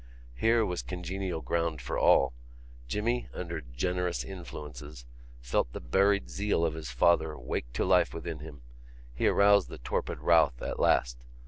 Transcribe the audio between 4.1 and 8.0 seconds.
influences, felt the buried zeal of his father wake to